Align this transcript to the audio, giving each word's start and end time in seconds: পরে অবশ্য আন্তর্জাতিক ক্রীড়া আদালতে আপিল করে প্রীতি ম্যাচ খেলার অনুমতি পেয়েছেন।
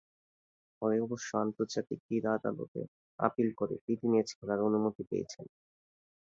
পরে 0.81 0.97
অবশ্য 1.01 1.29
আন্তর্জাতিক 1.37 1.99
ক্রীড়া 2.05 2.31
আদালতে 2.37 2.81
আপিল 3.19 3.49
করে 3.59 3.75
প্রীতি 3.83 4.07
ম্যাচ 4.11 4.29
খেলার 4.37 4.59
অনুমতি 4.67 5.03
পেয়েছেন। 5.09 5.45